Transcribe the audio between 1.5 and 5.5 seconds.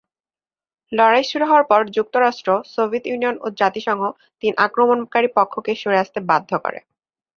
পর যুক্তরাষ্ট্র, Soviet Union ও জাতিসংঘ তিন আক্রমণকারী